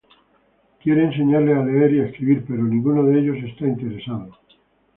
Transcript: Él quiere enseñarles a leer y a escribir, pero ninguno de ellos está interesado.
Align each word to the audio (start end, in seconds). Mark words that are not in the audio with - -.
Él 0.03 0.77
quiere 0.81 1.03
enseñarles 1.05 1.57
a 1.59 1.63
leer 1.63 1.93
y 1.93 1.99
a 1.99 2.05
escribir, 2.07 2.43
pero 2.47 2.63
ninguno 2.63 3.03
de 3.03 3.19
ellos 3.19 3.37
está 3.43 3.67
interesado. 3.67 4.35